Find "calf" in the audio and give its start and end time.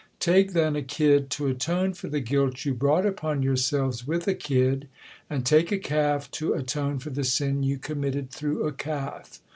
5.77-6.31, 8.73-9.41